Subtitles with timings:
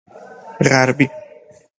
[0.69, 1.07] غربی